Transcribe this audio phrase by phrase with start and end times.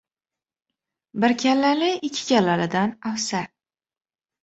[1.25, 3.51] •Bir kallali ikki kallalidan afzal.